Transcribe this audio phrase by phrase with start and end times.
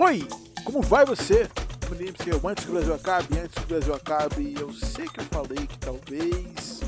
[0.00, 0.20] Oi,
[0.64, 1.48] como vai você?
[1.90, 5.08] Me lembro que antes que o Brasil acabe, antes que o Brasil acabe, eu sei
[5.08, 6.80] que eu falei que talvez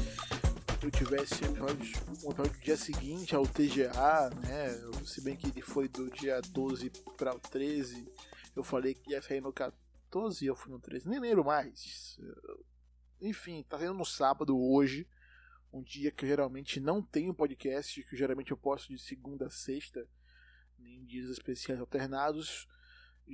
[0.81, 4.69] eu tivesse um episódio, do dia seguinte ao TGA, né?
[5.05, 6.89] Se bem que ele foi do dia 12
[7.19, 8.07] para o 13,
[8.55, 12.17] eu falei que ia sair no 14 e eu fui no 13, nem lembro mais.
[13.21, 15.05] Enfim, tá saindo no sábado hoje,
[15.73, 19.51] um dia que eu geralmente não tenho podcast, que geralmente eu posto de segunda a
[19.51, 20.07] sexta,
[20.79, 22.69] em dias especiais alternados.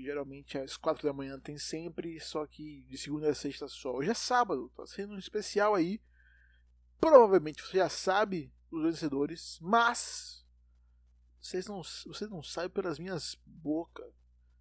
[0.02, 3.94] Geralmente às 4 da manhã tem sempre, só que de segunda a sexta só.
[3.94, 6.00] Hoje é sábado, tá sendo um especial aí.
[7.00, 10.46] Provavelmente você já sabe os vencedores, mas
[11.40, 14.12] vocês não, vocês não sabem pelas minhas bocas.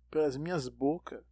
[0.10, 1.24] Pelas minhas bocas.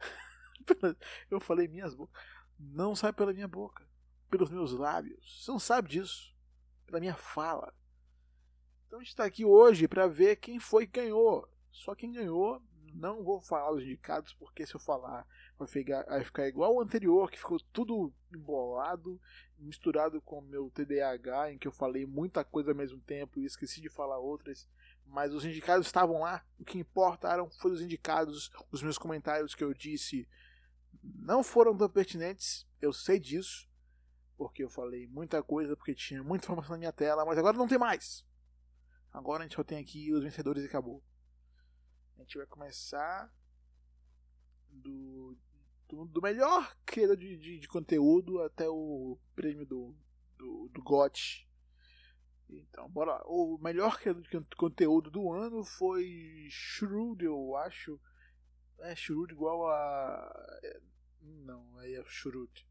[1.30, 2.20] Eu falei minhas bocas.
[2.58, 3.86] Não sai pela minha boca.
[4.30, 5.44] Pelos meus lábios.
[5.44, 6.34] Você não sabe disso.
[6.86, 7.74] Pela minha fala.
[8.86, 11.48] Então a gente está aqui hoje para ver quem foi que ganhou.
[11.70, 12.62] Só quem ganhou
[12.94, 15.26] não vou falar os indicados, porque se eu falar
[15.58, 19.20] vai ficar, vai ficar igual o anterior, que ficou tudo embolado,
[19.58, 23.44] misturado com o meu TDAH, em que eu falei muita coisa ao mesmo tempo e
[23.44, 24.68] esqueci de falar outras.
[25.06, 29.64] Mas os indicados estavam lá, o que importaram foram os indicados, os meus comentários que
[29.64, 30.28] eu disse
[31.02, 33.68] não foram tão pertinentes, eu sei disso,
[34.36, 37.68] porque eu falei muita coisa, porque tinha muita informação na minha tela, mas agora não
[37.68, 38.24] tem mais.
[39.12, 41.02] Agora a gente só tem aqui os vencedores e acabou.
[42.22, 43.34] A gente vai começar
[44.70, 45.36] do,
[45.88, 49.92] do, do melhor criador de, de, de, conteúdo até o prêmio do,
[50.38, 51.48] do, do GOT.
[52.48, 53.22] Então, bora lá.
[53.26, 58.00] O melhor criador de conteúdo do ano foi Shrewd, eu acho.
[58.78, 60.60] É Shrewd igual a.
[61.20, 62.68] Não, aí é Shrewd.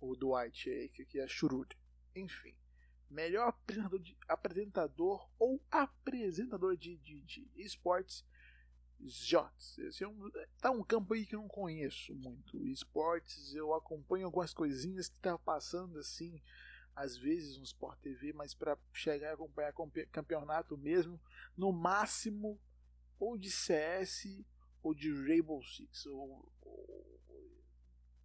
[0.00, 1.78] O Dwight aí, que é Shrewd.
[2.16, 2.56] Enfim.
[3.08, 8.24] Melhor apresentador, apresentador ou apresentador de, de, de esportes
[9.12, 9.78] Jots.
[9.78, 12.66] Esse é um, tá um campo aí que eu não conheço muito.
[12.66, 16.40] Esportes, eu acompanho algumas coisinhas que tá passando assim,
[16.94, 19.74] às vezes no Sport TV, mas para chegar a acompanhar
[20.10, 21.20] campeonato mesmo,
[21.56, 22.58] no máximo
[23.18, 24.26] ou de CS
[24.82, 26.06] ou de Rainbow Six.
[26.06, 27.20] Ou, ou,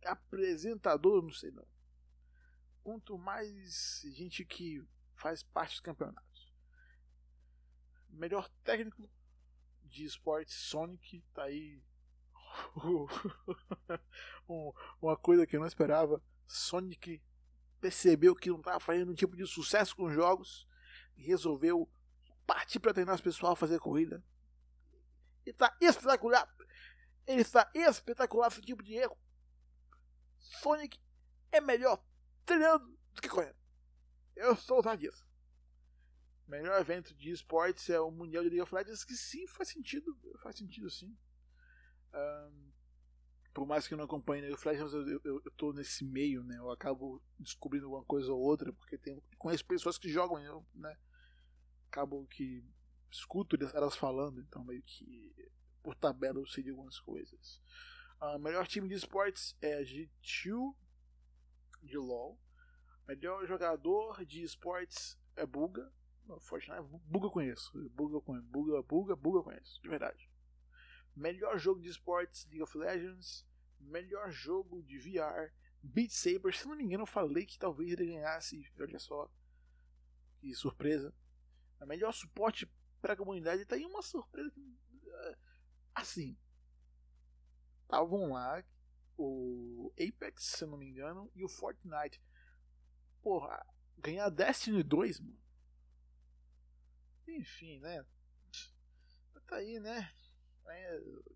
[0.06, 1.67] apresentador, não sei não.
[2.84, 4.81] Quanto mais gente que
[5.13, 6.53] faz parte dos campeonatos.
[8.09, 9.09] Melhor técnico
[9.90, 11.82] de esportes Sonic, tá aí
[15.02, 16.22] uma coisa que eu não esperava.
[16.48, 17.22] Sonic
[17.80, 20.68] percebeu que não estava fazendo um tipo de sucesso com os jogos
[21.16, 21.90] e resolveu
[22.46, 24.24] partir para treinar os pessoal a fazer corrida.
[25.46, 26.48] E está espetacular!
[27.26, 29.18] Ele está espetacular esse tipo de erro.
[30.38, 31.00] Sonic
[31.52, 32.04] é melhor
[32.46, 33.58] treinando do que correndo.
[34.36, 35.28] Eu sou usar disso
[36.50, 40.18] melhor evento de esportes é o Mundial de League of Legends, que sim, faz sentido.
[40.42, 41.16] Faz sentido sim.
[42.14, 42.72] Um,
[43.54, 46.44] por mais que eu não acompanhe League of Legends, eu, eu, eu, tô nesse meio,
[46.44, 46.58] né?
[46.58, 50.98] Eu acabo descobrindo alguma coisa ou outra, porque tem, conheço pessoas que jogam, eu, né?
[51.88, 52.64] Acabo que
[53.12, 55.34] escuto elas falando, então meio que
[55.82, 57.62] por tabela eu sei de algumas coisas.
[58.22, 60.76] Uh, melhor time de esportes é a G2
[61.84, 62.40] de LoL.
[63.08, 65.92] Melhor jogador de esportes é Buga.
[66.40, 67.90] Fortnite, Buga eu conheço.
[67.90, 68.47] Buga conheço.
[68.47, 69.81] Buga, Buga, Buga eu conheço.
[69.81, 70.29] De verdade.
[71.16, 73.47] Melhor jogo de esportes, League of Legends.
[73.79, 75.51] Melhor jogo de VR,
[75.81, 76.53] Beat Saber.
[76.53, 78.72] Se não me engano, eu falei que talvez ele ganhasse.
[78.79, 79.31] Olha só.
[80.40, 81.13] Que surpresa.
[81.79, 82.69] A melhor suporte
[83.01, 84.53] para a comunidade tá aí uma surpresa.
[85.06, 85.38] Eh,
[85.96, 86.38] assim.
[87.84, 88.63] Estavam lá
[89.17, 92.22] o Apex, se não me engano, e o Fortnite.
[93.22, 93.66] Porra,
[93.97, 95.38] ganhar Destiny 2, mano.
[97.35, 98.06] Enfim, né?
[99.47, 100.11] Tá aí, né?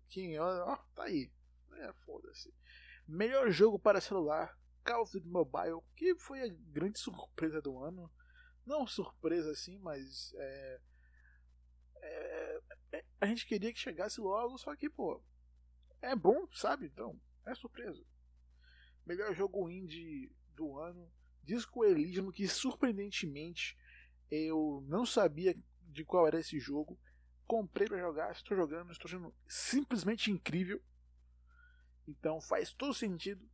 [0.08, 1.30] King, ó, tá aí.
[1.72, 2.54] É, foda-se.
[3.06, 8.10] Melhor jogo para celular, Call of Duty Mobile, que foi a grande surpresa do ano.
[8.64, 10.80] Não surpresa assim, mas é,
[11.96, 12.60] é,
[12.92, 15.22] é, a gente queria que chegasse logo, só que, pô,
[16.00, 16.86] é bom, sabe?
[16.86, 18.02] Então, é surpresa.
[19.04, 21.10] Melhor jogo indie do ano,
[21.42, 23.76] Disco Elysium, que surpreendentemente
[24.30, 25.54] eu não sabia
[25.94, 26.98] de qual era esse jogo.
[27.46, 30.82] Comprei para jogar, estou jogando, estou sendo simplesmente incrível.
[32.06, 33.48] Então faz todo sentido.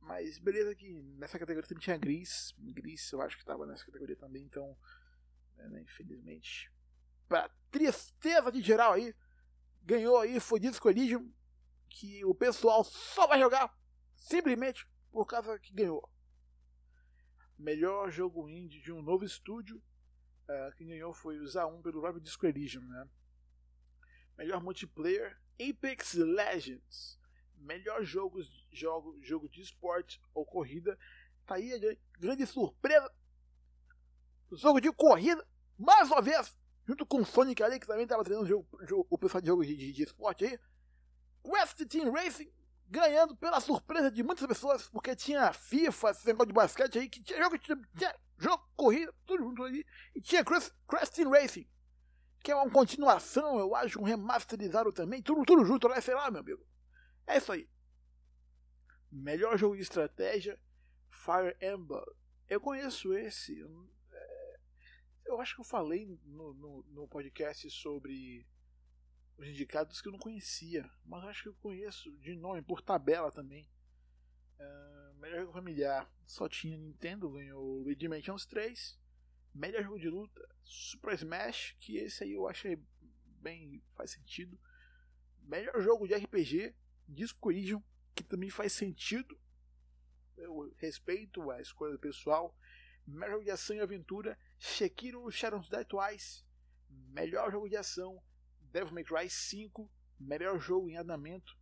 [0.00, 2.54] Mas beleza que nessa categoria também tinha Gris.
[2.58, 4.76] Gris eu acho que estava nessa categoria também, então.
[5.56, 6.70] Né, infelizmente.
[7.28, 9.14] Pra tristeza de geral aí.
[9.82, 11.32] Ganhou aí, foi Disco Elysium.
[11.88, 13.74] Que o pessoal só vai jogar
[14.12, 16.08] simplesmente por causa que ganhou.
[17.58, 19.82] Melhor jogo indie de um novo estúdio
[20.48, 23.08] Uh, quem ganhou foi o Zaun pelo Rob Disco né?
[24.36, 27.18] melhor multiplayer, Apex Legends,
[27.56, 28.40] melhor jogo,
[28.70, 30.98] jogo, jogo de esporte ou corrida.
[31.44, 33.10] Tá aí a grande surpresa.
[34.52, 35.44] Jogo de corrida,
[35.76, 36.56] mais uma vez,
[36.86, 39.64] junto com o Sonic ali, que também estava treinando o, jogo, o pessoal de jogo
[39.64, 40.60] de, de, de esporte aí.
[41.42, 42.50] Quest Team Racing
[42.88, 47.22] ganhando pela surpresa de muitas pessoas, porque tinha FIFA, esse negócio de basquete aí, que
[47.22, 48.14] tinha jogo, tinha, tinha
[48.76, 49.84] corrida, tudo junto ali,
[50.14, 50.72] e tinha Quest
[51.14, 51.66] Team Racing
[52.46, 56.30] que é uma continuação, eu acho, um remasterizado também, tudo, tudo junto lá, sei lá,
[56.30, 56.64] meu amigo.
[57.26, 57.68] É isso aí.
[59.10, 60.56] Melhor jogo de estratégia,
[61.10, 62.04] Fire Emblem.
[62.48, 63.60] Eu conheço esse.
[64.12, 64.58] É,
[65.24, 68.46] eu acho que eu falei no, no, no podcast sobre
[69.36, 73.32] os indicados que eu não conhecia, mas acho que eu conheço de nome, por tabela
[73.32, 73.68] também.
[74.60, 78.98] Uh, melhor jogo familiar, só tinha Nintendo, ganhou Luigi Mansions 3.
[79.54, 82.78] Melhor jogo de luta, Super Smash, que esse aí eu achei
[83.40, 83.82] bem.
[83.94, 84.58] faz sentido.
[85.42, 86.74] Melhor jogo de RPG,
[87.08, 87.82] Disco Elysium,
[88.14, 89.38] que também faz sentido.
[90.36, 92.54] Eu respeito a escolha pessoal.
[93.06, 96.44] Melhor jogo de ação e aventura, Sekiro Shadows Die Twice.
[96.90, 98.20] Melhor jogo de ação,
[98.72, 99.90] Devil May Cry 5.
[100.18, 101.56] Melhor jogo em andamento,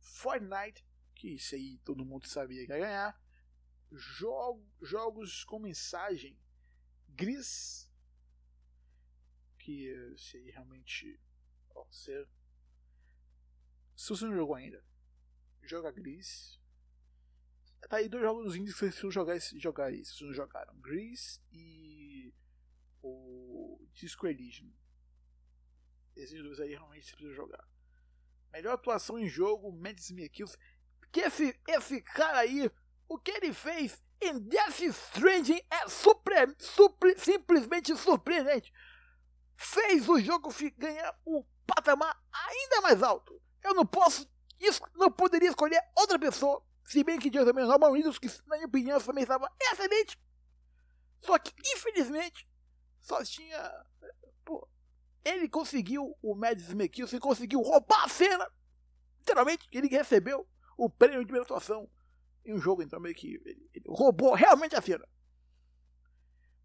[0.00, 0.84] Fortnite,
[1.20, 3.22] que isso aí todo mundo sabia que ia ganhar.
[3.92, 6.38] Jogo, jogos com mensagem,
[7.08, 7.92] Gris,
[9.58, 11.20] que se realmente.
[11.74, 12.26] Ó, se,
[13.94, 14.82] se você não jogou ainda,
[15.62, 16.58] joga Gris.
[17.88, 21.42] Tá aí dois jogos indies que vocês jogar, jogar aí, se vocês não jogaram: Gris
[21.52, 22.32] e
[23.02, 24.72] o Disco Elysium.
[26.16, 27.68] Esses dois aí realmente você precisa jogar.
[28.52, 30.58] Melhor atuação em jogo: Mads Mikkelsen.
[31.12, 32.70] Que esse, esse cara aí,
[33.08, 38.72] o que ele fez em Death Stranding é super, super, simplesmente surpreendente.
[39.56, 43.40] Fez o jogo ganhar um patamar ainda mais alto.
[43.62, 44.28] Eu não posso,
[44.94, 48.66] não poderia escolher outra pessoa, se bem que Deus também Norman Reedus, que na minha
[48.66, 50.18] opinião também estava excelente.
[51.20, 52.48] Só que, infelizmente,
[53.00, 53.84] só tinha.
[54.44, 54.66] Pô,
[55.24, 58.50] ele conseguiu, o Mads Mikkelsen conseguiu roubar a cena.
[59.18, 60.48] Literalmente, ele recebeu
[60.80, 61.86] o prêmio de melhor atuação
[62.42, 65.06] em um jogo, então meio que ele, ele roubou realmente a cena.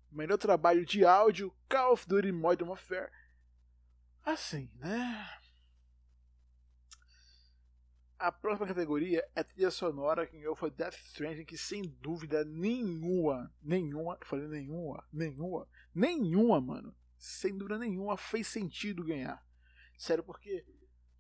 [0.09, 3.12] Melhor trabalho de áudio, Call of Duty Modern Warfare.
[4.23, 5.29] Assim, né?
[8.17, 13.53] A próxima categoria é trilha sonora, que ganhou foi Death Stranding, que sem dúvida nenhuma,
[13.61, 19.45] nenhuma, eu falei nenhuma, nenhuma, nenhuma, mano, sem dúvida nenhuma fez sentido ganhar.
[19.97, 20.65] Sério, porque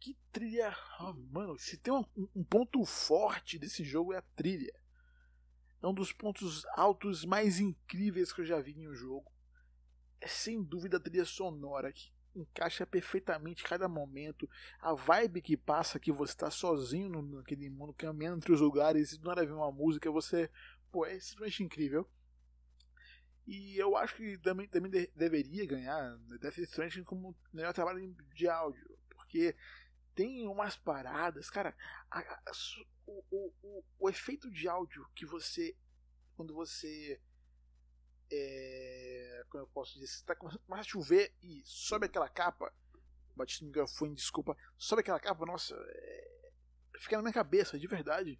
[0.05, 0.75] que trilha.
[0.99, 2.05] Oh, mano, se tem um,
[2.35, 4.73] um, ponto forte desse jogo é a trilha.
[5.81, 9.31] É um dos pontos altos mais incríveis que eu já vi em um jogo.
[10.21, 14.47] É sem dúvida a trilha sonora que encaixa perfeitamente cada momento.
[14.79, 19.19] A vibe que passa que você está sozinho naquele mundo, caminhando entre os lugares e
[19.19, 20.51] do nada vem uma música, você.
[20.91, 22.07] Pô, é simplesmente incrível.
[23.47, 28.47] E eu acho que também, também de, deveria ganhar Death Stranding como melhor trabalho de
[28.47, 28.87] áudio.
[29.09, 29.55] Porque
[30.15, 31.75] tem umas paradas, cara.
[32.09, 32.51] A, a,
[33.05, 35.75] o, o, o, o, efeito de áudio que você.
[36.35, 37.21] Quando você.
[38.31, 40.07] É, como eu posso dizer?
[40.07, 42.73] Você tá começando a chover e sobe aquela capa.
[43.35, 44.57] Bati no microfone, desculpa.
[44.77, 45.75] Sobe aquela capa, nossa.
[45.75, 46.51] É,
[46.97, 48.39] fica na minha cabeça, de verdade.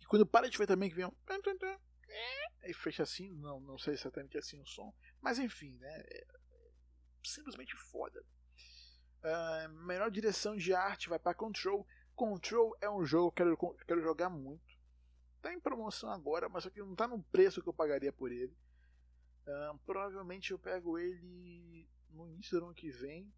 [0.00, 1.16] E quando para de ver também que vem um.
[2.62, 4.94] Aí fecha assim, não, não sei exatamente assim o som.
[5.20, 5.88] Mas enfim, né?
[5.88, 6.26] É, é
[7.24, 8.22] simplesmente foda.
[9.22, 11.86] Uh, melhor direção de arte vai para Control.
[12.14, 14.78] Control é um jogo que eu quero, quero jogar muito.
[15.42, 18.30] Tá em promoção agora, mas só que não tá no preço que eu pagaria por
[18.30, 18.54] ele.
[19.46, 23.32] Uh, provavelmente eu pego ele no início do ano que vem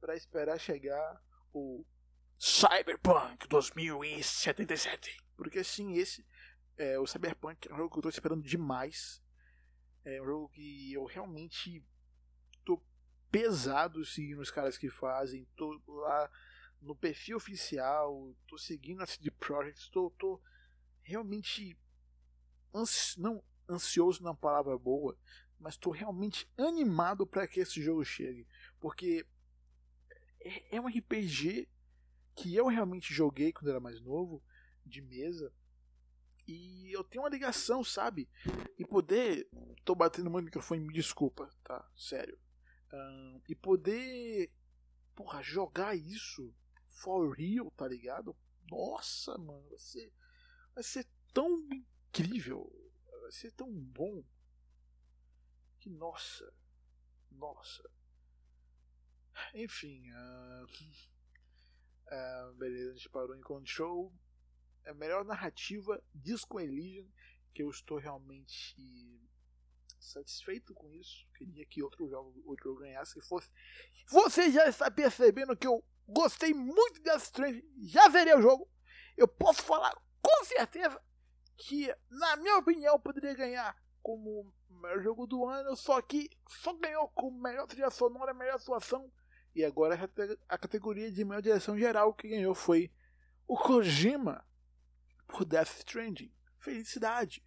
[0.00, 1.84] para esperar chegar o
[2.38, 5.24] Cyberpunk 2077.
[5.36, 6.24] Porque sim, esse
[6.76, 9.22] é, o Cyberpunk é um jogo que eu tô esperando demais.
[10.04, 11.84] É um jogo que eu realmente
[13.34, 15.44] pesado seguindo os caras que fazem.
[15.56, 16.30] Tô lá
[16.80, 20.40] no perfil oficial, tô seguindo a CD Projekt, tô, tô
[21.02, 21.76] realmente
[22.72, 25.18] ansi não ansioso na palavra boa,
[25.58, 28.46] mas tô realmente animado para que esse jogo chegue,
[28.78, 29.26] porque
[30.40, 31.66] é, é um RPG
[32.36, 34.40] que eu realmente joguei quando era mais novo,
[34.86, 35.52] de mesa,
[36.46, 38.28] e eu tenho uma ligação, sabe?
[38.78, 39.48] E poder.
[39.82, 41.90] Tô batendo no microfone, me desculpa, tá?
[41.96, 42.38] Sério
[43.48, 44.50] e poder
[45.14, 46.54] porra, jogar isso
[46.88, 48.36] for real, tá ligado?
[48.70, 50.12] Nossa, mano, vai ser,
[50.74, 52.70] vai ser tão incrível,
[53.20, 54.24] vai ser tão bom
[55.78, 56.52] que nossa,
[57.30, 57.88] nossa.
[59.54, 60.64] Enfim, uh,
[62.06, 64.12] uh, beleza, a gente parou em Control.
[64.84, 67.10] É a melhor narrativa, Disco Elysium,
[67.54, 68.76] que eu estou realmente
[70.04, 71.26] satisfeito com isso.
[71.36, 73.20] Queria que outro jogo, outro jogo ganhasse.
[73.22, 73.50] Fosse.
[74.08, 78.68] Você já está percebendo que eu gostei muito de Death Stranding, já zerei o jogo.
[79.16, 81.00] Eu posso falar com certeza
[81.56, 87.08] que, na minha opinião, poderia ganhar como melhor jogo do ano, só que só ganhou
[87.08, 89.10] como melhor trilha sonora, melhor atuação.
[89.54, 89.94] E agora
[90.48, 92.92] a categoria de melhor direção geral que ganhou foi
[93.46, 94.44] o Kojima
[95.28, 96.32] por Death Stranding.
[96.58, 97.42] Felicidade.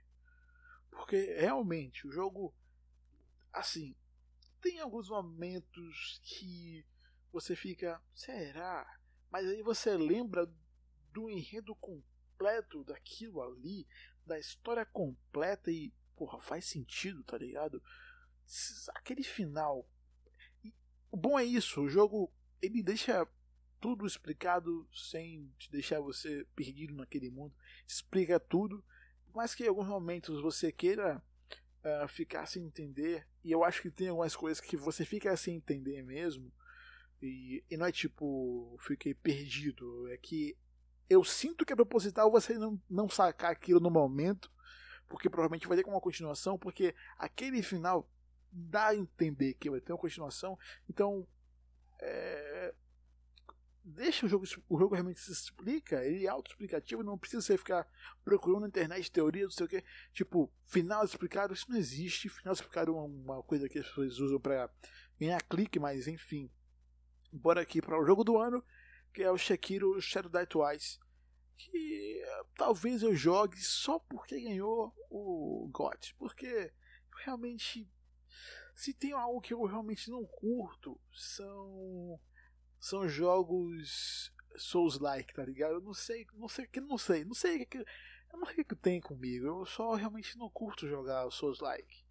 [0.98, 2.54] Porque realmente o jogo
[3.54, 3.96] assim
[4.60, 6.84] tem alguns momentos que
[7.32, 9.00] você fica, será?
[9.30, 10.52] Mas aí você lembra
[11.14, 13.88] do enredo completo daquilo ali,
[14.26, 17.82] da história completa e porra, faz sentido, tá ligado?
[18.96, 19.88] Aquele final.
[21.12, 23.28] o bom é isso, o jogo ele deixa
[23.80, 27.56] tudo explicado sem te deixar você perdido naquele mundo.
[27.88, 28.84] Explica tudo,
[29.38, 31.22] mas que em alguns momentos você queira
[31.84, 33.26] uh, ficar sem entender.
[33.44, 36.52] E eu acho que tem algumas coisas que você fica sem entender mesmo.
[37.22, 40.08] E, e não é tipo, fiquei perdido.
[40.10, 40.58] É que
[41.10, 44.52] eu sinto que é proposital você não, não sacar aquilo no momento
[45.08, 48.10] porque provavelmente vai ter uma continuação, porque aquele final
[48.52, 50.58] dá a entender que vai ter uma continuação.
[50.90, 51.26] Então,
[52.00, 52.74] é,
[53.88, 57.88] deixa o jogo, o jogo realmente se explica, ele é autoexplicativo, não precisa você ficar
[58.24, 59.84] procurando na internet teoria, não sei o que.
[60.14, 62.30] Tipo, final explicado, isso não existe.
[62.30, 64.70] Final explicado é uma coisa que as pessoas usam para
[65.20, 66.52] ganhar clique, mas enfim.
[67.32, 68.64] Bora aqui para o jogo do ano,
[69.14, 71.00] que é o Shakiro Shadow Die Twice
[71.58, 72.24] que
[72.56, 76.16] talvez eu jogue só porque ganhou o GOT.
[76.16, 76.72] Porque
[77.24, 77.90] realmente,
[78.76, 82.20] se tem algo que eu realmente não curto, são
[82.80, 85.76] são jogos Souls-like, tá ligado?
[85.76, 87.78] Eu não sei, não sei que não sei, não sei que
[88.34, 89.46] eu não sei o que tem comigo.
[89.46, 92.06] Eu só realmente não curto jogar Souls-like.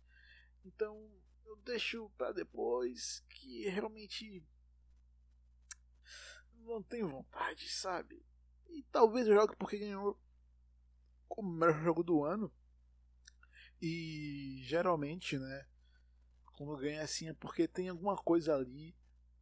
[0.64, 1.10] Então,
[1.44, 4.42] eu deixo para depois que realmente
[6.54, 8.24] não tenho vontade, sabe?
[8.68, 10.18] E talvez eu jogue porque ganhou
[11.28, 12.52] como melhor jogo do ano.
[13.80, 15.66] E geralmente, né?
[16.56, 18.96] Quando ganha assim é porque tem alguma coisa ali.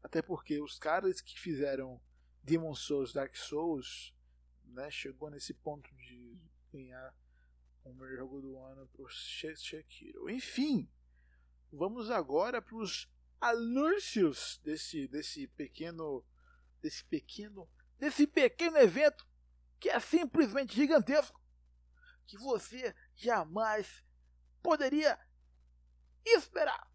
[0.05, 1.99] Até porque os caras que fizeram
[2.43, 4.15] Demon Souls, Dark Souls,
[4.67, 4.91] né?
[4.91, 6.39] Chegou nesse ponto de
[6.71, 7.17] ganhar
[7.83, 10.29] o melhor jogo do ano pro Shekiro.
[10.29, 10.87] Enfim,
[11.73, 16.23] vamos agora para os anúncios desse, desse pequeno
[16.83, 17.67] desse pequeno
[17.99, 19.27] desse pequeno evento
[19.81, 21.41] que é simplesmente gigantesco,
[22.27, 24.05] que você jamais
[24.63, 25.19] poderia
[26.27, 26.94] esperar.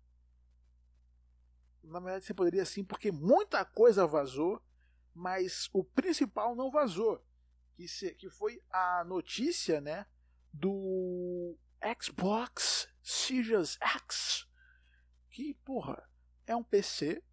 [1.84, 4.62] Na verdade, você poderia sim, porque muita coisa vazou,
[5.14, 7.24] mas o principal não vazou,
[7.76, 10.06] que, se, que foi a notícia, né,
[10.54, 11.58] do
[12.02, 14.48] Xbox Series X,
[15.30, 16.08] que, porra,
[16.46, 17.24] é um PC,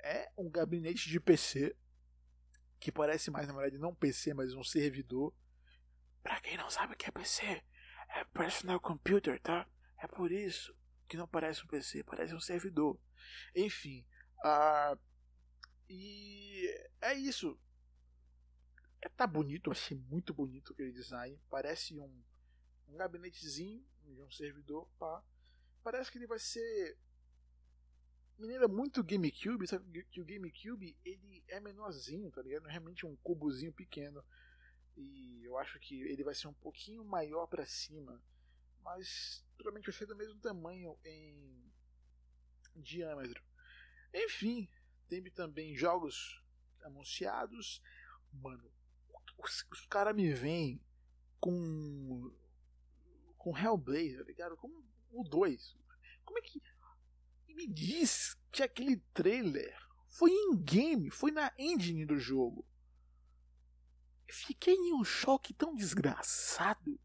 [0.00, 1.76] é um gabinete de PC,
[2.80, 5.32] que parece mais, na verdade, não PC, mas um servidor.
[6.22, 7.62] Pra quem não sabe o que é PC,
[8.08, 9.66] é Personal Computer, tá?
[9.98, 10.74] É por isso
[11.12, 12.98] que não parece um PC, parece um servidor.
[13.54, 14.02] Enfim,
[14.38, 14.98] uh,
[15.86, 16.66] e
[17.02, 17.60] é isso.
[19.02, 21.38] É, tá bonito, achei muito bonito aquele design.
[21.50, 22.24] Parece um,
[22.88, 24.88] um gabinetezinho de um servidor.
[24.98, 25.22] Pá.
[25.84, 26.96] Parece que ele vai ser
[28.38, 32.66] me lembra muito GameCube, sabe que o GameCube ele é menorzinho, tá ligado?
[32.66, 34.24] É realmente um cubozinho pequeno.
[34.96, 38.18] E eu acho que ele vai ser um pouquinho maior para cima,
[38.82, 41.72] mas provavelmente vai ser do mesmo tamanho em
[42.76, 43.42] diâmetro.
[44.14, 44.68] Enfim,
[45.08, 46.42] teve também jogos
[46.82, 47.82] anunciados.
[48.32, 48.70] Mano,
[49.38, 50.80] os, os caras me vêm
[51.40, 52.32] com
[53.42, 54.56] com Hellblade, tá ligado?
[54.56, 55.76] Como o 2.
[56.24, 56.62] Como é que
[57.48, 59.76] me diz que aquele trailer
[60.08, 62.64] foi em game, foi na engine do jogo.
[64.30, 66.98] Fiquei em um choque tão desgraçado.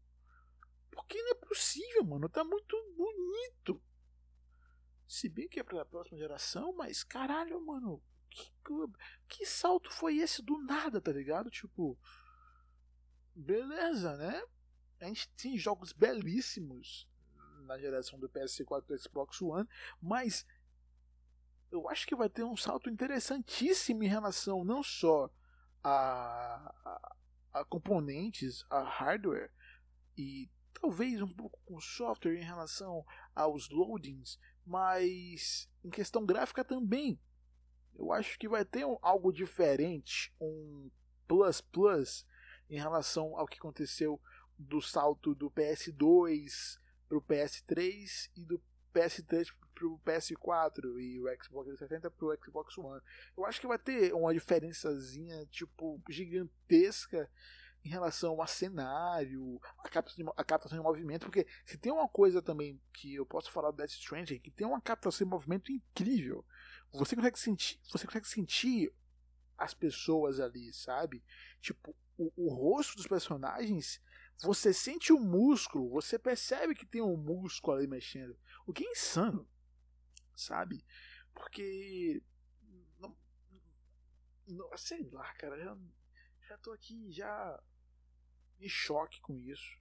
[1.08, 2.28] Porque não é possível, mano.
[2.28, 3.82] Tá muito bonito.
[5.06, 8.02] Se bem que é pra próxima geração, mas caralho, mano.
[8.28, 8.44] Que,
[9.26, 11.50] que salto foi esse do nada, tá ligado?
[11.50, 11.98] Tipo.
[13.34, 14.42] Beleza, né?
[15.00, 17.08] A gente tem jogos belíssimos
[17.62, 19.68] na geração do PS4 e do Xbox One,
[20.02, 20.44] mas
[21.70, 25.30] eu acho que vai ter um salto interessantíssimo em relação não só
[25.84, 27.16] a, a,
[27.60, 29.52] a componentes, a hardware
[30.16, 30.50] e
[30.80, 33.04] talvez um pouco com software em relação
[33.34, 37.20] aos loadings, mas em questão gráfica também.
[37.94, 40.90] Eu acho que vai ter um, algo diferente, um
[41.26, 42.26] plus plus
[42.70, 44.20] em relação ao que aconteceu
[44.58, 48.60] do salto do PS2 para o PS3 e do
[48.94, 53.00] PS3 para o PS4 e o Xbox 360 para o Xbox One.
[53.36, 57.30] Eu acho que vai ter uma diferençazinha tipo gigantesca
[57.84, 62.08] em relação a cenário, a captação, de, a captação de movimento, porque se tem uma
[62.08, 65.72] coisa também que eu posso falar do Death Stranding, que tem uma captação de movimento
[65.72, 66.44] incrível.
[66.92, 68.92] Você consegue sentir, você consegue sentir
[69.56, 71.22] as pessoas ali, sabe?
[71.60, 74.00] Tipo, o, o rosto dos personagens,
[74.40, 78.38] você sente o músculo, você percebe que tem um músculo ali mexendo.
[78.66, 79.48] O que é insano,
[80.34, 80.84] sabe?
[81.34, 82.22] Porque.
[84.76, 85.78] Sei lá, cara.
[86.48, 87.62] Já, tô aqui já
[88.58, 89.78] em choque com isso.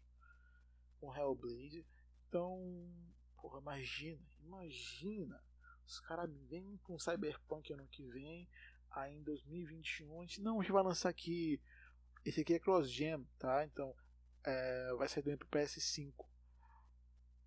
[0.99, 1.85] Com Hellblade.
[2.27, 2.91] Então.
[3.37, 4.21] Porra, imagina.
[4.41, 5.41] Imagina.
[5.85, 8.49] Os caras vêm com Cyberpunk ano que vem.
[8.91, 10.19] Aí em 2021.
[10.19, 11.61] A gente, não, a gente vai lançar aqui
[12.25, 13.63] esse aqui é cross-gen, tá?
[13.63, 13.95] Então
[14.43, 16.13] é, vai sair também pro PS5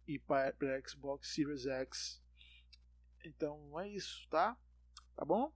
[0.08, 0.54] e para
[0.88, 2.22] Xbox Series X.
[3.22, 4.56] Então é isso, tá?
[5.14, 5.52] Tá bom?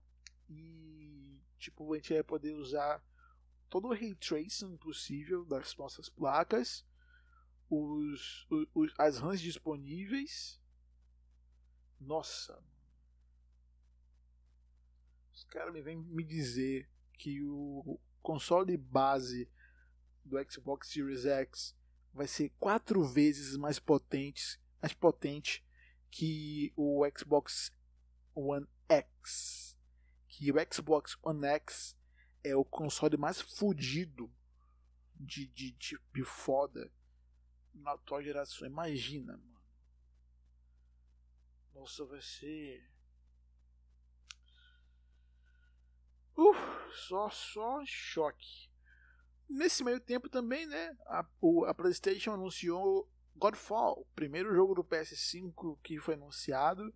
[0.47, 3.03] E tipo, a gente vai poder usar
[3.75, 6.85] todo o ray tracing possível das nossas placas,
[7.69, 10.61] os, os as RAMs disponíveis.
[11.99, 12.63] Nossa,
[15.33, 19.51] os caras me vêm me dizer que o console base
[20.23, 21.75] do Xbox Series X
[22.13, 25.65] vai ser quatro vezes mais potente, mais potente
[26.09, 27.73] que o Xbox
[28.33, 29.77] One X.
[30.29, 31.97] Que o Xbox One X
[32.47, 34.31] é o console mais fodido
[35.15, 36.91] de, de, de, de foda
[37.73, 38.67] na atual geração.
[38.67, 39.61] Imagina, mano.
[41.73, 42.89] Nossa, vai ser
[46.37, 46.53] Uh,
[46.91, 48.69] só, só choque.
[49.47, 51.25] Nesse meio tempo também, né, a,
[51.67, 56.93] a PlayStation anunciou Godfall, o primeiro jogo do PS5 que foi anunciado.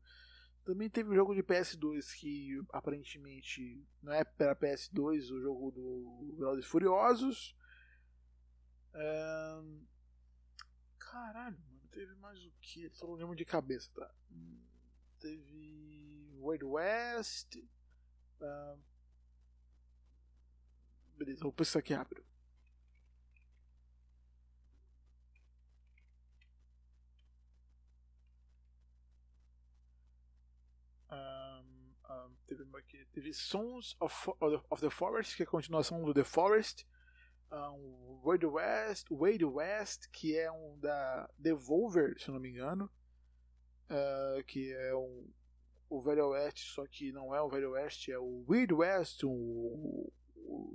[0.65, 6.35] Também teve o jogo de PS2 que aparentemente não é para PS2, o jogo do
[6.37, 7.55] Velozes Furiosos.
[8.93, 9.85] Um...
[10.99, 12.89] Caralho, mano, teve mais o que?
[12.91, 14.13] Só não lembro de cabeça, tá?
[15.19, 17.57] Teve Wild West.
[18.41, 18.79] Um...
[21.17, 22.23] Beleza, vou isso aqui rápido.
[31.11, 34.31] Um, um, teve, teve Sons of,
[34.69, 36.87] of the Forest, que é a continuação do The Forest.
[37.51, 42.91] Um, Wild West, Wade West, que é um da Devolver, se eu não me engano.
[43.89, 45.27] Uh, que é um,
[45.89, 50.07] o Velho Oeste, só que não é o Velho Oeste, é o Weird West, um,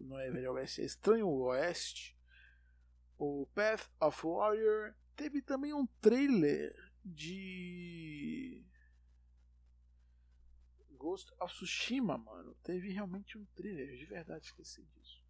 [0.06, 2.16] não é Velho Oeste, é Estranho Oeste.
[3.16, 8.64] O Path of Warrior teve também um trailer de
[11.04, 12.56] Ghost of Tsushima, mano.
[12.62, 15.22] Teve realmente um trailer, de verdade esqueci disso.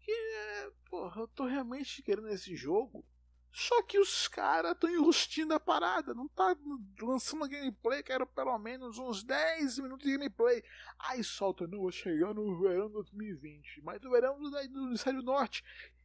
[0.00, 3.04] Que é, porra, eu tô realmente querendo esse jogo.
[3.52, 6.56] Só que os caras estão enrustindo a parada, não tá
[7.02, 10.64] lançando gameplay, quero pelo menos uns 10 minutos de gameplay.
[10.98, 15.20] Aí solta, não, vou chegar no verão de 2020, mas no verão do, do hemisfério
[15.20, 15.62] norte.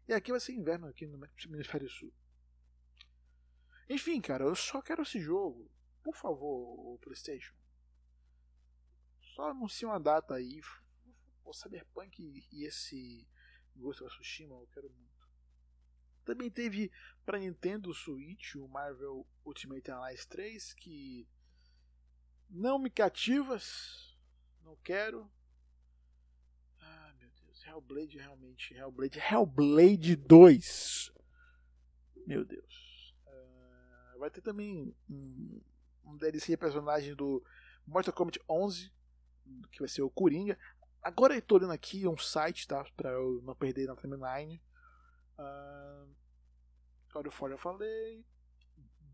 [0.09, 1.25] E aqui vai ser inverno aqui no
[1.55, 2.13] hemisfério sul.
[3.89, 5.71] Enfim, cara, eu só quero esse jogo.
[6.03, 7.55] Por favor, PlayStation.
[9.37, 10.61] Só anuncie uma data aí.
[11.45, 13.27] O Cyberpunk e esse
[13.75, 15.29] Ghost of Tsushima eu quero muito.
[16.25, 16.91] Também teve
[17.23, 21.29] para Nintendo Switch o Marvel Ultimate Alliance 3, que
[22.49, 24.17] não me cativas,
[24.63, 25.31] não quero.
[26.79, 31.13] Ah, meu Deus, Hellblade realmente, Hellblade, Hellblade 2.
[32.25, 33.13] Meu Deus.
[33.27, 35.61] Uh, vai ter também um,
[36.05, 37.45] um DLC personagem do
[37.85, 38.96] Mortal Kombat 11,
[39.71, 40.57] que vai ser o Coringa.
[41.01, 42.83] Agora eu tô olhando aqui um site, tá?
[42.95, 44.61] Pra eu não perder na timeline.
[45.37, 46.09] Uh,
[47.11, 48.25] God eu falei.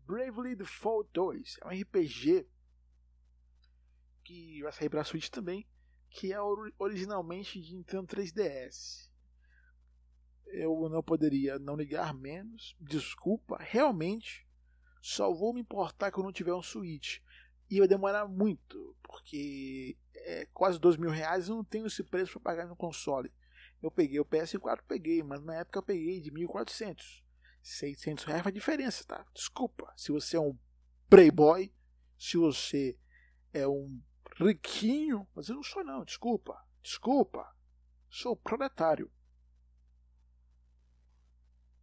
[0.06, 2.46] Bravely Default 2 é um RPG
[4.22, 5.66] que vai sair para Switch também,
[6.10, 6.38] que é
[6.78, 9.10] originalmente de Nintendo 3DS.
[10.46, 14.46] Eu não poderia não ligar menos, desculpa, realmente
[15.04, 17.20] só vou me importar quando não tiver um Switch.
[17.74, 22.52] E vai demorar muito, porque é quase dois mil reais não tenho esse preço para
[22.52, 23.32] pagar no console.
[23.82, 27.22] Eu peguei o PS4, peguei, mas na época eu peguei de 1.400.
[27.60, 29.26] 600 reais faz diferença, tá?
[29.34, 29.92] Desculpa.
[29.96, 30.56] Se você é um
[31.10, 31.74] playboy,
[32.16, 32.96] se você
[33.52, 34.00] é um
[34.36, 37.52] riquinho, mas eu não sou não, desculpa, desculpa.
[38.08, 39.10] Sou proletário.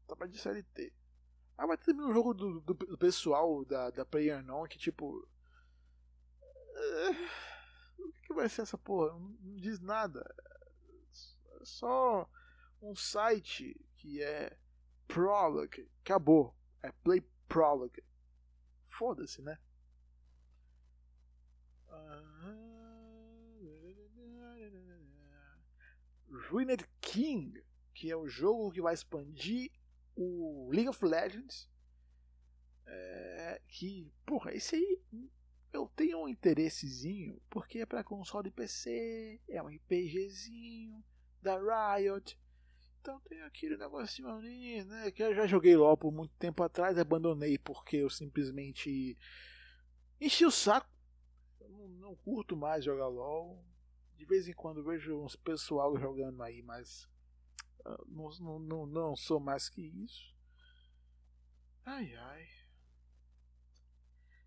[0.08, 0.94] Trabalho de CLT.
[1.58, 5.28] Ah, ter também um jogo do, do, do pessoal da, da Player Non que tipo.
[6.72, 9.12] Uh, o que vai ser essa porra?
[9.14, 10.24] Não, não diz nada.
[11.60, 12.30] É só
[12.82, 14.58] um site que é
[15.08, 15.90] Prologue.
[16.02, 16.56] Acabou.
[16.82, 18.04] É Play Prologue.
[18.90, 19.60] Foda-se, né?
[26.50, 29.72] Ruined King, que é o jogo que vai expandir
[30.16, 31.70] o League of Legends.
[32.86, 35.02] É, que, porra, esse aí
[35.74, 41.04] eu tenho um interessezinho, porque é para console PC, é um RPGzinho
[41.42, 42.38] da Riot.
[43.00, 45.10] Então tem aquele negocinho ali, né?
[45.12, 49.18] Que eu já joguei LOL por muito tempo atrás, abandonei porque eu simplesmente
[50.20, 50.88] enchi o saco.
[51.60, 53.66] Eu não, não curto mais jogar LOL.
[54.18, 57.10] De vez em quando vejo uns pessoal jogando aí, mas
[57.86, 58.06] uh,
[58.40, 60.36] não, não, não sou mais que isso.
[61.84, 62.61] Ai ai.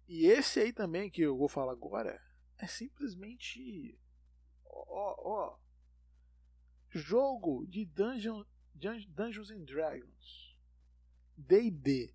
[0.07, 2.21] E esse aí também que eu vou falar agora
[2.59, 3.99] é simplesmente.
[4.67, 5.59] Ó, ó.
[6.91, 10.57] Jogo de Dungeon, Dungeons and Dragons.
[11.37, 12.15] DD.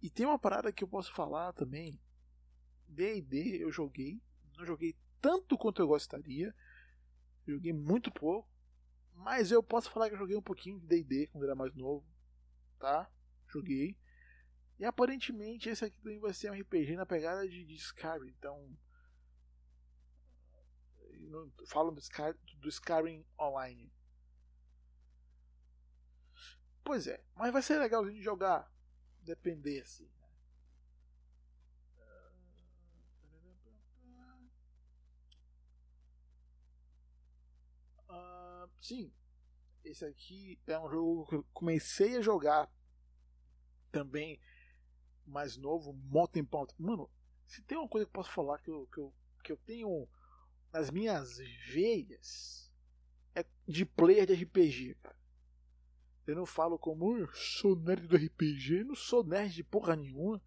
[0.00, 2.00] E tem uma parada que eu posso falar também.
[2.88, 4.22] DD eu joguei.
[4.56, 6.54] Não joguei tanto quanto eu gostaria.
[7.46, 8.48] Joguei muito pouco.
[9.14, 12.04] Mas eu posso falar que eu joguei um pouquinho de DD quando era mais novo.
[12.78, 13.10] Tá?
[13.48, 13.96] Joguei.
[14.78, 18.28] E aparentemente esse aqui também vai ser um RPG na pegada de, de Skyrim.
[18.28, 18.76] Então.
[21.66, 23.92] Falam do, Sky, do Skyrim Online.
[26.84, 28.70] Pois é, mas vai ser legalzinho de jogar.
[29.22, 30.06] Depender assim.
[38.06, 39.10] Uh, sim,
[39.82, 42.70] esse aqui é um jogo que eu comecei a jogar
[43.90, 44.38] também
[45.26, 46.74] mais novo, Mountain Point.
[46.78, 47.10] Mano,
[47.46, 50.08] se tem uma coisa que eu posso falar que eu, que eu, que eu tenho
[50.72, 52.72] nas minhas veias
[53.34, 55.16] é de player de RPG, cara.
[56.26, 60.40] Eu não falo como eu sou nerd do RPG, não sou nerd de porra nenhuma.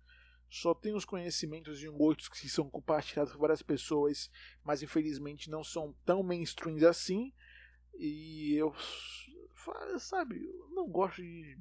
[0.49, 4.31] Só tenho os conhecimentos de um outros que são compartilhados por várias pessoas,
[4.63, 7.33] mas infelizmente não são tão mainstreams assim.
[7.95, 8.73] E eu,
[9.99, 11.57] sabe, eu não gosto de.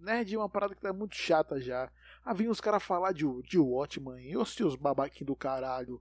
[0.00, 1.90] Nerd é uma parada que tá muito chata já.
[2.24, 6.00] Ah, vinha os caras falar de, de Watchman, e os seus babaquinhos do caralho.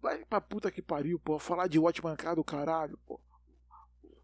[0.00, 1.38] Vai pra puta que pariu, pô.
[1.38, 3.20] Falar de Watchman cara do caralho, pô.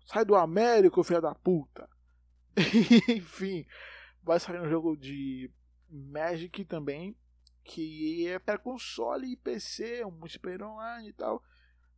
[0.06, 1.88] Sai do Américo, filho da puta.
[3.08, 3.64] Enfim,
[4.22, 5.50] vai sair um jogo de
[5.88, 7.16] Magic também,
[7.62, 11.44] que é para console e PC, um multiplayer online e tal.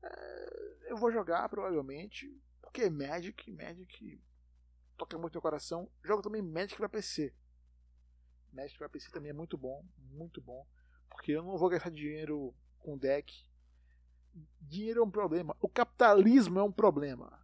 [0.02, 4.20] É, eu vou jogar provavelmente, porque Magic, Magic
[4.96, 5.90] toca muito no coração.
[6.04, 7.34] Jogo também Magic para PC.
[8.52, 10.66] Magic para PC também é muito bom, muito bom,
[11.08, 13.46] porque eu não vou gastar dinheiro com deck.
[14.60, 15.56] Dinheiro é um problema.
[15.60, 17.38] O capitalismo é um problema.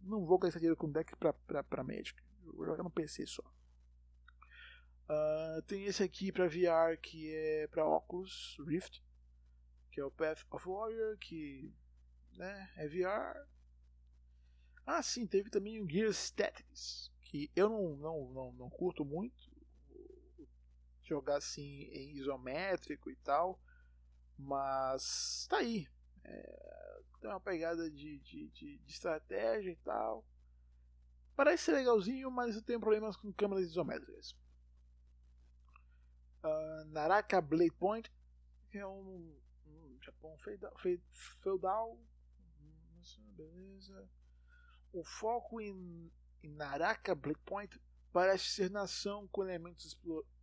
[0.00, 2.20] Não vou gastar dinheiro com deck pra, pra, pra Magic.
[2.44, 3.42] Vou jogar no PC só.
[5.08, 9.02] Uh, tem esse aqui para VR que é para Oculus Rift,
[9.90, 11.74] que é o Path of Warrior, que
[12.36, 13.46] né, é VR.
[14.86, 19.49] Ah, sim, teve também o Gears Tactics, que eu não, não, não, não curto muito
[21.10, 23.60] jogar assim em isométrico e tal,
[24.38, 25.88] mas tá aí.
[26.24, 30.24] É, tem uma pegada de, de, de, de, estratégia e tal.
[31.34, 34.36] Parece ser legalzinho, mas eu tenho problemas com câmeras isométricas.
[36.42, 38.10] Uh, Naraka Blade Point,
[38.72, 40.72] é um, um Japão feudal,
[41.42, 41.98] feudal.
[43.36, 44.08] Beleza.
[44.92, 47.80] O foco em, em Naraka Blade Point
[48.12, 49.98] parece ser nação com elementos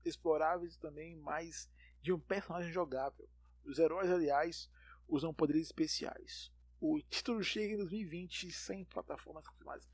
[0.07, 1.69] exploráveis também, mais
[2.01, 3.27] de um personagem jogável.
[3.63, 4.69] Os heróis, aliás,
[5.07, 6.51] usam poderes especiais.
[6.79, 9.87] O título chega em 2020 sem plataformas confirmadas.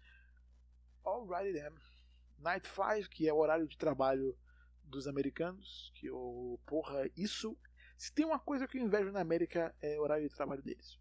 [1.03, 1.73] Alrighty then.
[2.39, 4.37] Night 5, que é o horário de trabalho
[4.83, 7.57] dos americanos, que o porra, isso
[7.97, 10.99] se tem uma coisa que eu invejo na América é o horário de trabalho deles.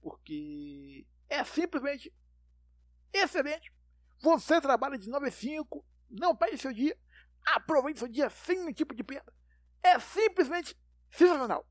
[0.00, 2.12] Porque é simplesmente
[3.12, 3.72] excelente.
[4.20, 6.98] Você trabalha de 9 a 5, não perde seu dia,
[7.46, 9.32] aproveite seu dia sem nenhum tipo de perda.
[9.82, 10.76] É simplesmente
[11.10, 11.66] sensacional.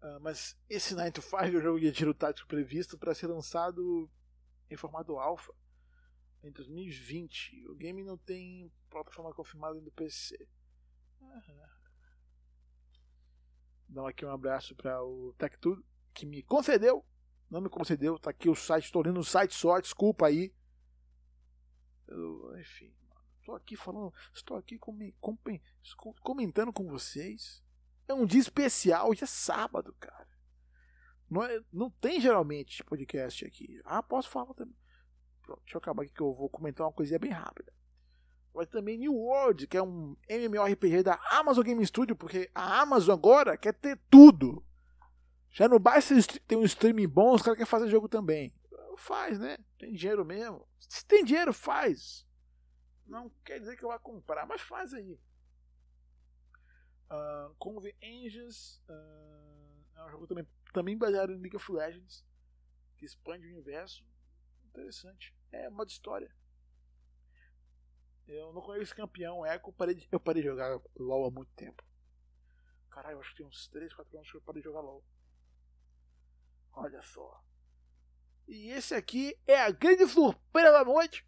[0.00, 3.26] Uh, mas esse 9 to 5 é o jogo de tiro tático previsto para ser
[3.26, 4.08] lançado
[4.70, 5.52] em formato alfa
[6.42, 7.68] em 2020.
[7.68, 10.48] O game não tem plataforma confirmada no PC.
[11.20, 11.68] Uhum.
[13.88, 17.04] Dar aqui um abraço para o Tech Tudo, que me concedeu.
[17.50, 20.54] Não me concedeu, tá aqui o site, estou lendo o site só, desculpa aí.
[22.08, 22.92] Eu, enfim,
[23.38, 25.38] estou aqui falando, estou aqui com, com,
[26.22, 27.62] comentando com vocês.
[28.06, 30.26] É um dia especial, hoje é sábado, cara.
[31.30, 33.80] Não, é, não tem geralmente podcast aqui.
[33.84, 34.76] Ah, posso falar também.
[35.42, 37.72] Pronto, deixa eu acabar aqui que eu vou comentar uma coisinha bem rápida.
[38.54, 43.14] Vai também New World, que é um MMORPG da Amazon Game Studio, porque a Amazon
[43.14, 44.64] agora quer ter tudo.
[45.50, 46.14] Já não basta
[46.46, 48.52] ter um streaming bom, os caras querem fazer jogo também.
[48.98, 49.56] Faz, né?
[49.78, 50.68] Tem dinheiro mesmo.
[50.80, 52.26] Se tem dinheiro, faz.
[53.06, 55.18] Não quer dizer que eu vá comprar, mas faz aí.
[57.08, 62.26] Uh, Conve Angels uh, é um jogo também, também baseado em League of Legends,
[62.96, 64.04] que expande o universo.
[64.66, 65.32] Interessante.
[65.52, 66.34] É uma história.
[68.26, 71.84] Eu não conheço campeão Echo, parei de, eu parei de jogar LOL há muito tempo.
[72.90, 75.04] Caralho, acho que tem uns 3, 4 anos que eu parei de jogar LOL.
[76.72, 77.47] Olha só.
[78.48, 81.24] E esse aqui é a grande surpresa da noite.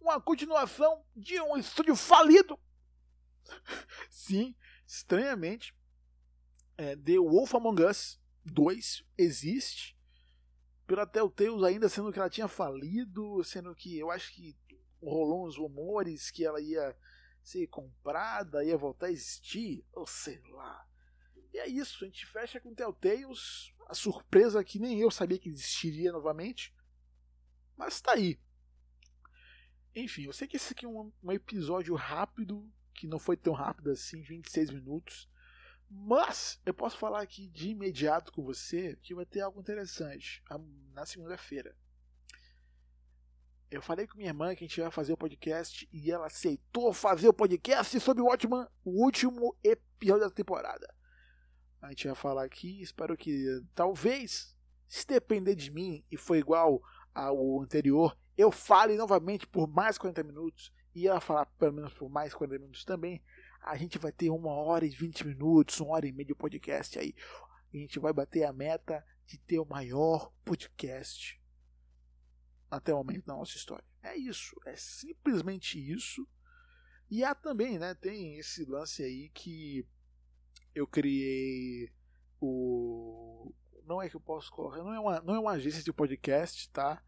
[0.00, 2.58] Uma continuação de um estúdio falido.
[4.10, 5.72] Sim, estranhamente.
[6.76, 9.96] É, The Wolf Among Us 2 existe.
[10.88, 14.56] Pela Telltale ainda sendo que ela tinha falido, sendo que eu acho que
[15.00, 16.96] rolou uns rumores que ela ia
[17.44, 20.84] ser comprada, ia voltar a existir, ou sei lá.
[21.54, 25.48] E é isso, a gente fecha com Telltales, a surpresa que nem eu sabia que
[25.48, 26.74] existiria novamente,
[27.76, 28.40] mas tá aí.
[29.94, 33.52] Enfim, eu sei que esse aqui é um, um episódio rápido, que não foi tão
[33.52, 35.30] rápido assim, 26 minutos,
[35.88, 40.42] mas eu posso falar aqui de imediato com você que vai ter algo interessante
[40.92, 41.76] na segunda-feira.
[43.70, 46.92] Eu falei com minha irmã que a gente ia fazer o podcast e ela aceitou
[46.92, 50.92] fazer o podcast sobre o Watchman, o último episódio da temporada.
[51.84, 54.56] A gente vai falar aqui, espero que talvez,
[54.88, 60.22] se depender de mim e for igual ao anterior, eu fale novamente por mais 40
[60.22, 63.22] minutos e ela falar pelo menos por mais 40 minutos também.
[63.60, 66.98] A gente vai ter uma hora e 20 minutos, uma hora e meia de podcast
[66.98, 67.14] aí.
[67.72, 71.38] A gente vai bater a meta de ter o maior podcast
[72.70, 73.84] até o momento da nossa história.
[74.02, 76.26] É isso, é simplesmente isso.
[77.10, 79.86] E há também, né, tem esse lance aí que
[80.74, 81.92] eu criei
[82.40, 83.52] o
[83.86, 86.70] não é que eu posso correr, não é uma, não é uma agência de podcast,
[86.70, 87.02] tá?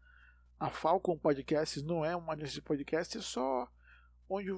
[0.59, 3.67] A Falcon Podcasts não é uma agência de podcast, é só
[4.29, 4.53] onde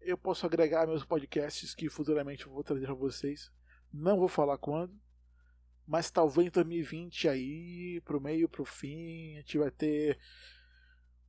[0.00, 3.50] eu posso agregar meus podcasts que futuramente eu vou trazer para vocês.
[3.92, 4.94] Não vou falar quando,
[5.86, 10.18] mas talvez em 2020 aí, pro meio, pro fim, a gente vai ter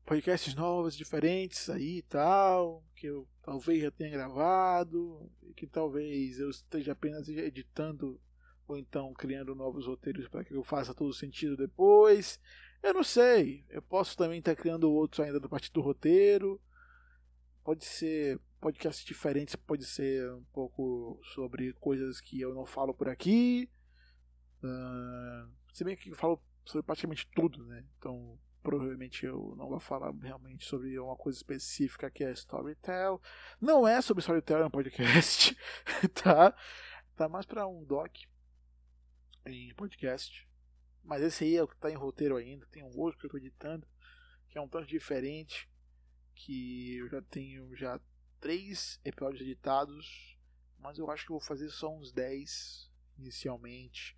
[0.05, 6.49] podcasts novos, diferentes aí e tal, que eu talvez já tenha gravado, que talvez eu
[6.49, 8.19] esteja apenas editando
[8.67, 12.39] ou então criando novos roteiros para que eu faça todo sentido depois.
[12.81, 13.65] Eu não sei.
[13.69, 16.61] Eu posso também estar criando outros ainda do partir do roteiro.
[17.63, 23.07] Pode ser podcasts diferentes, pode ser um pouco sobre coisas que eu não falo por
[23.07, 23.69] aqui.
[24.61, 27.85] Uh, se bem que eu falo sobre praticamente tudo, né?
[27.97, 33.21] Então provavelmente eu não vou falar realmente sobre uma coisa específica que é Storytel.
[33.59, 35.55] Não é sobre Storytel, é um podcast,
[36.23, 36.55] tá?
[37.15, 38.15] Tá mais para um doc
[39.45, 40.47] em podcast.
[41.03, 42.65] Mas esse aí é o que tá em roteiro ainda.
[42.67, 43.85] Tem um outro que eu tô editando,
[44.47, 45.69] que é um tanto diferente,
[46.33, 47.99] que eu já tenho já
[48.39, 50.37] três episódios editados,
[50.79, 54.17] mas eu acho que vou fazer só uns 10 inicialmente,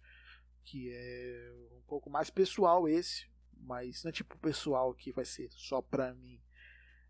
[0.64, 3.28] que é um pouco mais pessoal esse,
[3.60, 6.42] mas não é tipo pessoal que vai ser só pra mim.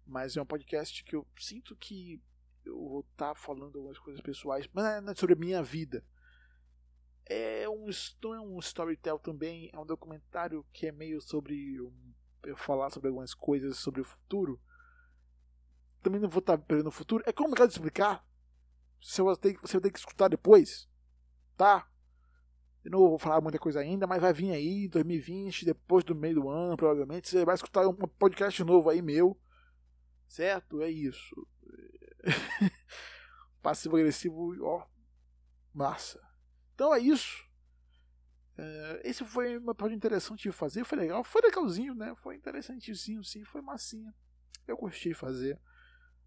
[0.06, 2.22] Mas é um podcast que eu sinto que
[2.64, 6.04] eu vou estar tá falando algumas coisas pessoais, mas não é sobre a minha vida.
[7.28, 7.90] É um,
[8.22, 12.92] não é um storytell também, é um documentário que é meio sobre um, eu falar
[12.92, 14.62] sobre algumas coisas sobre o futuro.
[16.02, 17.24] Também não vou estar tá perdendo o futuro.
[17.26, 18.24] É complicado de explicar.
[19.02, 20.88] Você vai, ter, você vai ter que escutar depois.
[21.58, 21.90] Tá?
[22.86, 26.36] Eu não vou falar muita coisa ainda, mas vai vir aí 2020, depois do meio
[26.36, 27.28] do ano, provavelmente.
[27.28, 29.36] Você vai escutar um podcast novo aí meu.
[30.28, 30.80] Certo?
[30.84, 31.36] É isso.
[33.60, 34.86] Passivo agressivo, ó.
[35.74, 36.22] Massa.
[36.76, 37.44] Então é isso.
[38.56, 40.84] É, esse foi uma parte interessante de fazer.
[40.86, 41.24] Foi legal.
[41.24, 42.14] Foi legalzinho, né?
[42.18, 43.44] Foi interessantezinho, sim.
[43.44, 44.14] Foi massinha.
[44.68, 45.60] Eu curti de fazer.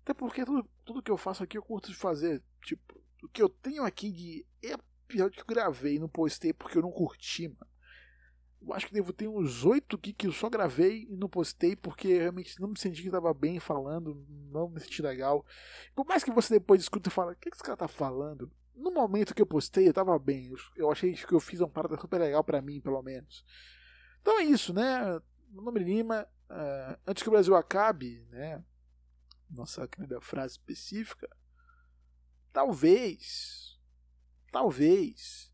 [0.03, 2.42] Até porque tudo, tudo que eu faço aqui eu curto de fazer.
[2.62, 4.44] Tipo, o que eu tenho aqui de
[5.09, 7.66] episódio que eu gravei e não postei porque eu não curti, mano.
[8.61, 12.18] Eu acho que devo ter uns oito que eu só gravei e não postei porque
[12.18, 15.47] realmente não me senti que estava bem falando, não me senti legal.
[15.94, 18.51] Por mais que você depois escuta e fala, o que, que esse cara tá falando?
[18.79, 20.53] no momento que eu postei, eu tava bem.
[20.77, 23.44] Eu achei que eu fiz uma parada super legal para mim, pelo menos.
[24.21, 25.21] Então é isso, né?
[25.51, 26.29] Meu nome é Lima.
[26.49, 28.64] Uh, antes que o Brasil acabe, né?
[29.51, 31.29] Nossa querida frase específica.
[32.53, 33.77] Talvez.
[34.50, 35.52] Talvez.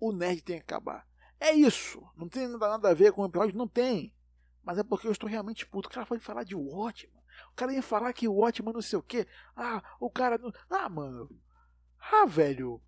[0.00, 1.06] O nerd tenha que acabar.
[1.40, 2.02] É isso.
[2.16, 3.56] Não tem nada a ver com o episódio?
[3.56, 4.14] Não tem.
[4.62, 5.88] Mas é porque eu estou realmente puto.
[5.88, 7.22] O cara foi falar de Watchman.
[7.52, 9.26] O cara ia falar que o Watchman não sei o quê.
[9.56, 10.38] Ah, o cara.
[10.38, 10.52] Não...
[10.68, 11.28] Ah, mano.
[11.98, 12.80] Ah, velho.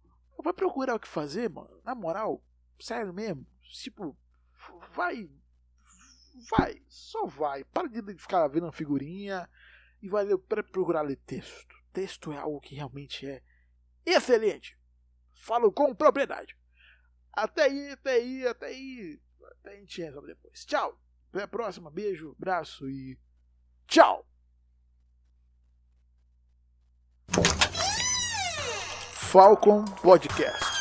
[0.42, 1.80] Vai procurar o que fazer, mano.
[1.84, 2.42] Na moral.
[2.78, 3.46] Sério mesmo.
[3.62, 4.16] Tipo.
[4.94, 5.30] Vai.
[6.50, 6.82] Vai.
[6.88, 7.64] Só vai.
[7.64, 9.48] Para de ficar vendo figurinha.
[10.02, 11.76] E vai procurar ler texto.
[11.92, 13.42] Texto é algo que realmente é
[14.04, 14.78] excelente.
[15.34, 16.56] Falo com propriedade.
[17.32, 19.20] Até aí, até aí, até aí.
[19.52, 20.64] Até a gente entra depois.
[20.64, 21.00] Tchau.
[21.32, 21.90] Até a próxima.
[21.90, 23.18] Beijo, abraço e
[23.86, 24.26] tchau.
[29.30, 30.79] Falcon Podcast.